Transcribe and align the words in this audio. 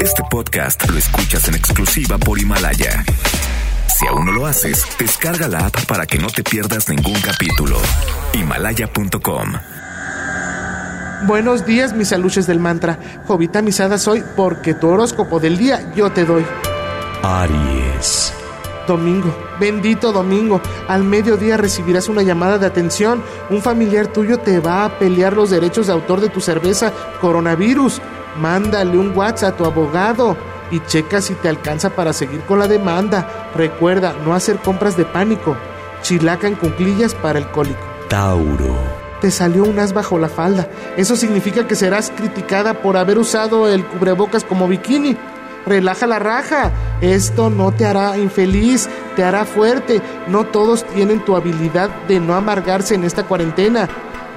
Este 0.00 0.22
podcast 0.30 0.88
lo 0.90 0.98
escuchas 0.98 1.48
en 1.48 1.54
exclusiva 1.54 2.18
por 2.18 2.38
Himalaya. 2.38 3.04
Si 3.88 4.06
aún 4.06 4.26
no 4.26 4.32
lo 4.32 4.46
haces, 4.46 4.84
descarga 4.98 5.48
la 5.48 5.66
app 5.66 5.86
para 5.86 6.06
que 6.06 6.18
no 6.18 6.26
te 6.28 6.42
pierdas 6.42 6.88
ningún 6.90 7.18
capítulo. 7.20 7.78
Himalaya.com. 8.34 9.52
Buenos 11.26 11.64
días, 11.64 11.94
mis 11.94 12.12
aluches 12.12 12.46
del 12.46 12.60
mantra. 12.60 12.98
Jovita 13.26 13.62
misada 13.62 13.96
soy 13.96 14.22
porque 14.36 14.74
tu 14.74 14.88
horóscopo 14.88 15.40
del 15.40 15.56
día 15.56 15.92
yo 15.94 16.12
te 16.12 16.26
doy. 16.26 16.44
Aries. 17.22 18.34
Domingo, 18.86 19.34
bendito 19.60 20.12
domingo, 20.12 20.60
al 20.88 21.04
mediodía 21.04 21.56
recibirás 21.56 22.08
una 22.08 22.22
llamada 22.22 22.58
de 22.58 22.66
atención. 22.66 23.22
Un 23.48 23.62
familiar 23.62 24.08
tuyo 24.08 24.38
te 24.38 24.58
va 24.58 24.84
a 24.84 24.98
pelear 24.98 25.34
los 25.34 25.50
derechos 25.50 25.86
de 25.86 25.92
autor 25.92 26.20
de 26.20 26.28
tu 26.28 26.40
cerveza 26.40 26.92
coronavirus. 27.20 28.02
Mándale 28.36 28.96
un 28.96 29.16
WhatsApp 29.16 29.54
a 29.54 29.56
tu 29.56 29.64
abogado 29.64 30.36
y 30.70 30.80
checa 30.80 31.20
si 31.20 31.34
te 31.34 31.48
alcanza 31.48 31.90
para 31.90 32.12
seguir 32.12 32.40
con 32.40 32.58
la 32.58 32.66
demanda. 32.66 33.50
Recuerda, 33.54 34.14
no 34.24 34.34
hacer 34.34 34.56
compras 34.58 34.96
de 34.96 35.04
pánico. 35.04 35.56
Chilaca 36.00 36.48
en 36.48 36.56
cunclillas 36.56 37.14
para 37.14 37.38
el 37.38 37.46
cólico. 37.48 37.78
Tauro. 38.08 38.74
Te 39.20 39.30
salió 39.30 39.64
un 39.64 39.78
as 39.78 39.92
bajo 39.92 40.18
la 40.18 40.28
falda. 40.28 40.68
Eso 40.96 41.14
significa 41.14 41.68
que 41.68 41.76
serás 41.76 42.10
criticada 42.10 42.74
por 42.74 42.96
haber 42.96 43.18
usado 43.18 43.68
el 43.68 43.84
cubrebocas 43.84 44.44
como 44.44 44.66
bikini. 44.66 45.16
Relaja 45.66 46.06
la 46.06 46.18
raja. 46.18 46.72
Esto 47.00 47.50
no 47.50 47.70
te 47.70 47.86
hará 47.86 48.18
infeliz, 48.18 48.88
te 49.14 49.22
hará 49.22 49.44
fuerte. 49.44 50.00
No 50.26 50.44
todos 50.44 50.84
tienen 50.86 51.24
tu 51.24 51.36
habilidad 51.36 51.90
de 52.08 52.18
no 52.18 52.34
amargarse 52.34 52.94
en 52.94 53.04
esta 53.04 53.24
cuarentena. 53.24 53.88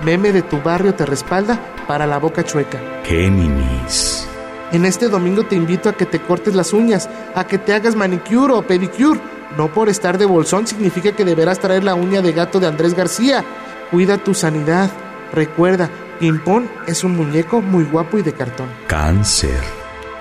Meme 0.03 0.33
de 0.33 0.41
tu 0.41 0.61
barrio 0.61 0.93
te 0.93 1.05
respalda 1.05 1.59
para 1.87 2.05
la 2.05 2.17
boca 2.17 2.43
chueca. 2.43 2.79
Géminis. 3.03 4.27
En 4.71 4.85
este 4.85 5.07
domingo 5.07 5.43
te 5.43 5.55
invito 5.55 5.89
a 5.89 5.93
que 5.93 6.05
te 6.05 6.19
cortes 6.19 6.55
las 6.55 6.73
uñas, 6.73 7.09
a 7.33 7.45
que 7.45 7.57
te 7.57 7.73
hagas 7.73 7.95
manicure 7.95 8.53
o 8.53 8.61
pedicure. 8.63 9.19
No 9.57 9.71
por 9.71 9.89
estar 9.89 10.17
de 10.17 10.25
bolsón 10.25 10.67
significa 10.67 11.13
que 11.13 11.23
deberás 11.23 11.59
traer 11.59 11.83
la 11.83 11.95
uña 11.95 12.21
de 12.21 12.33
gato 12.33 12.59
de 12.59 12.67
Andrés 12.67 12.93
García. 12.93 13.43
Cuida 13.91 14.17
tu 14.17 14.33
sanidad. 14.33 14.89
Recuerda, 15.31 15.89
Pimpón 16.19 16.69
es 16.87 17.03
un 17.03 17.15
muñeco 17.15 17.61
muy 17.61 17.83
guapo 17.83 18.17
y 18.17 18.21
de 18.21 18.33
cartón. 18.33 18.67
Cáncer. 18.87 19.61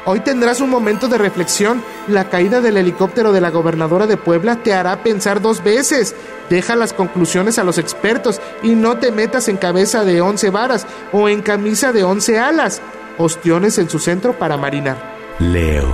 Hoy 0.06 0.21
tendrás 0.21 0.61
un 0.61 0.71
momento 0.71 1.09
de 1.09 1.19
reflexión. 1.19 1.83
La 2.06 2.28
caída 2.28 2.60
del 2.60 2.77
helicóptero 2.77 3.33
de 3.33 3.41
la 3.41 3.50
gobernadora 3.50 4.06
de 4.06 4.19
Puebla 4.19 4.56
te 4.56 4.74
hará 4.74 5.02
pensar 5.02 5.41
dos 5.41 5.64
veces. 5.64 6.14
Deja 6.50 6.77
las 6.77 6.92
conclusiones 6.92 7.58
a 7.58 7.64
los 7.64 7.78
expertos 7.78 8.41
y 8.62 8.74
no 8.74 8.98
te 8.98 9.10
metas 9.10 9.48
en 9.48 9.56
cabeza 9.56 10.05
de 10.05 10.20
once 10.20 10.50
varas 10.50 10.86
o 11.12 11.30
en 11.30 11.41
camisa 11.41 11.92
de 11.92 12.05
once 12.05 12.38
alas. 12.38 12.82
Ostiones 13.16 13.78
en 13.78 13.88
su 13.88 13.98
centro 13.98 14.38
para 14.38 14.58
marinar. 14.58 14.98
Leo. 15.38 15.88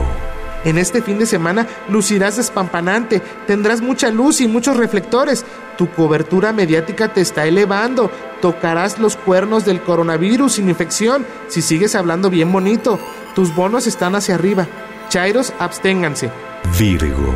En 0.64 0.78
este 0.78 1.00
fin 1.00 1.19
de 1.19 1.27
semana 1.27 1.66
lucirás 1.88 2.36
despampanante, 2.36 3.22
tendrás 3.47 3.81
mucha 3.81 4.11
luz 4.11 4.41
y 4.41 4.48
muchos 4.48 4.77
reflectores. 4.77 5.44
Tu 5.78 5.91
cobertura 5.91 6.53
mediática 6.53 7.12
te 7.12 7.20
está 7.20 7.47
elevando. 7.47 8.11
Tocarás 8.42 8.98
los 8.98 9.16
cuernos 9.16 9.64
del 9.64 9.81
coronavirus 9.81 10.55
sin 10.55 10.69
infección 10.69 11.25
si 11.48 11.62
sigues 11.62 11.94
hablando 11.94 12.31
bien 12.31 12.50
bonito. 12.53 12.98
Tus 13.34 13.55
bonos 13.55 13.86
están 13.86 14.16
hacia 14.16 14.34
arriba. 14.34 14.66
Chairos, 15.11 15.53
absténganse. 15.58 16.30
Virgo. 16.78 17.34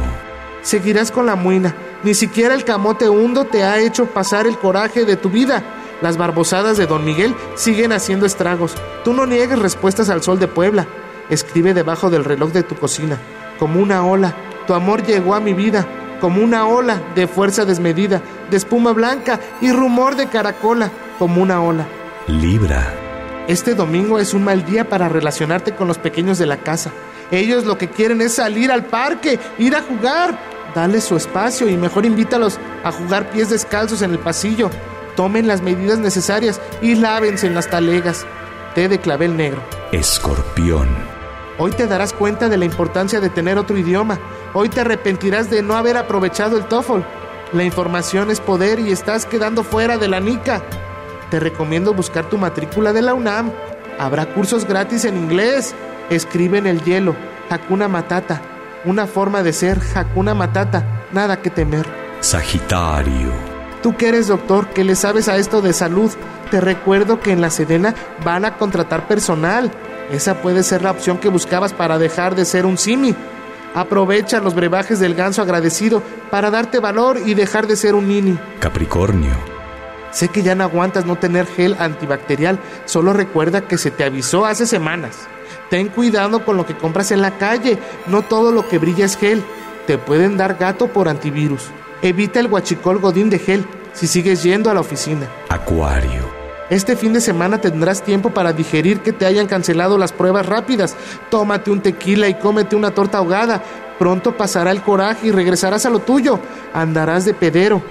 Seguirás 0.62 1.10
con 1.10 1.26
la 1.26 1.34
muina. 1.34 1.74
Ni 2.04 2.14
siquiera 2.14 2.54
el 2.54 2.64
camote 2.64 3.08
hundo 3.08 3.44
te 3.44 3.64
ha 3.64 3.80
hecho 3.80 4.06
pasar 4.06 4.46
el 4.46 4.56
coraje 4.56 5.04
de 5.04 5.16
tu 5.16 5.28
vida. 5.28 5.62
Las 6.00 6.16
barbosadas 6.16 6.76
de 6.76 6.86
Don 6.86 7.04
Miguel 7.04 7.34
siguen 7.56 7.92
haciendo 7.92 8.26
estragos. 8.26 8.74
Tú 9.02 9.12
no 9.12 9.26
niegues 9.26 9.58
respuestas 9.58 10.08
al 10.08 10.22
sol 10.22 10.38
de 10.38 10.46
Puebla. 10.46 10.86
Escribe 11.30 11.74
debajo 11.74 12.10
del 12.10 12.24
reloj 12.24 12.52
de 12.52 12.62
tu 12.62 12.76
cocina. 12.76 13.18
Como 13.58 13.80
una 13.80 14.06
ola, 14.06 14.34
tu 14.68 14.74
amor 14.74 15.04
llegó 15.04 15.34
a 15.34 15.40
mi 15.40 15.52
vida. 15.52 15.84
Como 16.20 16.42
una 16.42 16.66
ola 16.66 17.02
de 17.16 17.26
fuerza 17.26 17.64
desmedida, 17.64 18.22
de 18.50 18.56
espuma 18.56 18.92
blanca 18.92 19.40
y 19.60 19.72
rumor 19.72 20.14
de 20.14 20.28
caracola. 20.28 20.92
Como 21.18 21.42
una 21.42 21.60
ola. 21.60 21.86
Libra. 22.28 23.03
Este 23.46 23.74
domingo 23.74 24.18
es 24.18 24.32
un 24.32 24.42
mal 24.42 24.64
día 24.64 24.88
para 24.88 25.10
relacionarte 25.10 25.74
con 25.74 25.86
los 25.86 25.98
pequeños 25.98 26.38
de 26.38 26.46
la 26.46 26.56
casa. 26.56 26.90
Ellos 27.30 27.66
lo 27.66 27.76
que 27.76 27.90
quieren 27.90 28.22
es 28.22 28.34
salir 28.34 28.72
al 28.72 28.86
parque, 28.86 29.38
ir 29.58 29.76
a 29.76 29.82
jugar. 29.82 30.38
Dale 30.74 31.02
su 31.02 31.14
espacio 31.14 31.68
y 31.68 31.76
mejor 31.76 32.06
invítalos 32.06 32.58
a 32.82 32.90
jugar 32.90 33.30
pies 33.30 33.50
descalzos 33.50 34.00
en 34.00 34.12
el 34.12 34.18
pasillo. 34.18 34.70
Tomen 35.14 35.46
las 35.46 35.60
medidas 35.60 35.98
necesarias 35.98 36.58
y 36.80 36.94
lávense 36.94 37.46
en 37.46 37.54
las 37.54 37.68
talegas. 37.68 38.24
Té 38.74 38.88
de 38.88 38.98
clavel 38.98 39.36
negro. 39.36 39.62
Escorpión. 39.92 40.88
Hoy 41.58 41.70
te 41.72 41.86
darás 41.86 42.14
cuenta 42.14 42.48
de 42.48 42.56
la 42.56 42.64
importancia 42.64 43.20
de 43.20 43.28
tener 43.28 43.58
otro 43.58 43.76
idioma. 43.76 44.18
Hoy 44.54 44.70
te 44.70 44.80
arrepentirás 44.80 45.50
de 45.50 45.62
no 45.62 45.76
haber 45.76 45.98
aprovechado 45.98 46.56
el 46.56 46.64
TOEFL. 46.64 47.02
La 47.52 47.62
información 47.62 48.30
es 48.30 48.40
poder 48.40 48.80
y 48.80 48.90
estás 48.90 49.26
quedando 49.26 49.64
fuera 49.64 49.98
de 49.98 50.08
la 50.08 50.18
NICA. 50.18 50.62
Te 51.34 51.40
recomiendo 51.40 51.94
buscar 51.94 52.30
tu 52.30 52.38
matrícula 52.38 52.92
de 52.92 53.02
la 53.02 53.12
UNAM. 53.12 53.50
Habrá 53.98 54.24
cursos 54.24 54.64
gratis 54.68 55.04
en 55.04 55.16
inglés. 55.16 55.74
Escribe 56.08 56.58
en 56.58 56.68
el 56.68 56.84
hielo. 56.84 57.16
Hakuna 57.50 57.88
Matata. 57.88 58.40
Una 58.84 59.08
forma 59.08 59.42
de 59.42 59.52
ser 59.52 59.80
Hakuna 59.96 60.32
Matata. 60.32 60.84
Nada 61.12 61.42
que 61.42 61.50
temer. 61.50 61.88
Sagitario. 62.20 63.32
Tú 63.82 63.96
que 63.96 64.10
eres 64.10 64.28
doctor, 64.28 64.68
que 64.68 64.84
le 64.84 64.94
sabes 64.94 65.28
a 65.28 65.36
esto 65.36 65.60
de 65.60 65.72
salud, 65.72 66.12
te 66.52 66.60
recuerdo 66.60 67.18
que 67.18 67.32
en 67.32 67.40
la 67.40 67.50
Sedena 67.50 67.96
van 68.24 68.44
a 68.44 68.56
contratar 68.56 69.08
personal. 69.08 69.72
Esa 70.12 70.40
puede 70.40 70.62
ser 70.62 70.82
la 70.82 70.92
opción 70.92 71.18
que 71.18 71.30
buscabas 71.30 71.72
para 71.72 71.98
dejar 71.98 72.36
de 72.36 72.44
ser 72.44 72.64
un 72.64 72.78
simi. 72.78 73.12
Aprovecha 73.74 74.38
los 74.38 74.54
brebajes 74.54 75.00
del 75.00 75.16
ganso 75.16 75.42
agradecido 75.42 76.00
para 76.30 76.52
darte 76.52 76.78
valor 76.78 77.18
y 77.26 77.34
dejar 77.34 77.66
de 77.66 77.74
ser 77.74 77.96
un 77.96 78.06
nini. 78.06 78.38
Capricornio. 78.60 79.53
Sé 80.14 80.28
que 80.28 80.44
ya 80.44 80.54
no 80.54 80.62
aguantas 80.62 81.06
no 81.06 81.16
tener 81.16 81.44
gel 81.44 81.76
antibacterial, 81.80 82.60
solo 82.84 83.12
recuerda 83.12 83.66
que 83.66 83.76
se 83.76 83.90
te 83.90 84.04
avisó 84.04 84.46
hace 84.46 84.64
semanas. 84.64 85.26
Ten 85.70 85.88
cuidado 85.88 86.44
con 86.44 86.56
lo 86.56 86.64
que 86.64 86.76
compras 86.76 87.10
en 87.10 87.20
la 87.20 87.36
calle, 87.36 87.78
no 88.06 88.22
todo 88.22 88.52
lo 88.52 88.68
que 88.68 88.78
brilla 88.78 89.06
es 89.06 89.16
gel. 89.16 89.42
Te 89.88 89.98
pueden 89.98 90.36
dar 90.36 90.54
gato 90.54 90.86
por 90.86 91.08
antivirus. 91.08 91.64
Evita 92.00 92.38
el 92.38 92.46
guachicol 92.46 93.00
godín 93.00 93.28
de 93.28 93.40
gel 93.40 93.66
si 93.92 94.06
sigues 94.06 94.44
yendo 94.44 94.70
a 94.70 94.74
la 94.74 94.80
oficina. 94.80 95.28
Acuario. 95.48 96.22
Este 96.70 96.94
fin 96.96 97.12
de 97.12 97.20
semana 97.20 97.60
tendrás 97.60 98.02
tiempo 98.02 98.30
para 98.30 98.52
digerir 98.52 99.00
que 99.00 99.12
te 99.12 99.26
hayan 99.26 99.48
cancelado 99.48 99.98
las 99.98 100.12
pruebas 100.12 100.46
rápidas. 100.46 100.96
Tómate 101.28 101.72
un 101.72 101.80
tequila 101.80 102.28
y 102.28 102.34
cómete 102.34 102.76
una 102.76 102.92
torta 102.92 103.18
ahogada. 103.18 103.62
Pronto 103.98 104.36
pasará 104.36 104.70
el 104.70 104.80
coraje 104.80 105.26
y 105.26 105.30
regresarás 105.32 105.86
a 105.86 105.90
lo 105.90 105.98
tuyo. 105.98 106.38
Andarás 106.72 107.24
de 107.24 107.34
pedero. 107.34 107.82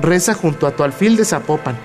Reza 0.00 0.34
junto 0.34 0.66
a 0.66 0.72
tu 0.72 0.82
alfil 0.82 1.16
de 1.16 1.24
Zapopan. 1.24 1.76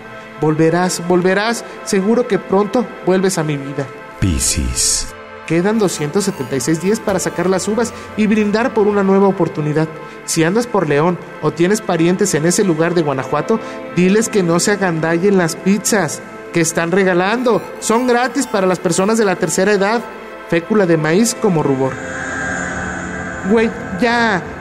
Volverás, 0.41 1.05
volverás. 1.07 1.63
Seguro 1.83 2.27
que 2.27 2.39
pronto 2.39 2.85
vuelves 3.05 3.37
a 3.37 3.43
mi 3.43 3.57
vida. 3.57 3.85
Piscis. 4.19 5.13
Quedan 5.47 5.79
276 5.79 6.81
días 6.81 6.99
para 6.99 7.17
sacar 7.17 7.49
las 7.49 7.67
uvas 7.67 7.91
y 8.17 8.27
brindar 8.27 8.73
por 8.73 8.87
una 8.87 9.01
nueva 9.01 9.27
oportunidad. 9.27 9.87
Si 10.25 10.43
andas 10.43 10.67
por 10.67 10.87
León 10.87 11.17
o 11.41 11.51
tienes 11.51 11.81
parientes 11.81 12.35
en 12.35 12.45
ese 12.45 12.63
lugar 12.63 12.93
de 12.93 13.01
Guanajuato, 13.01 13.59
diles 13.95 14.29
que 14.29 14.43
no 14.43 14.59
se 14.59 14.71
agandallen 14.71 15.39
las 15.39 15.55
pizzas 15.55 16.21
que 16.53 16.61
están 16.61 16.91
regalando. 16.91 17.63
Son 17.79 18.05
gratis 18.05 18.45
para 18.45 18.67
las 18.67 18.77
personas 18.77 19.17
de 19.17 19.25
la 19.25 19.37
tercera 19.37 19.71
edad. 19.71 20.01
Fécula 20.49 20.85
de 20.85 20.97
maíz 20.97 21.35
como 21.35 21.63
rubor. 21.63 21.93
Güey, 23.49 23.71
ya. 23.99 24.43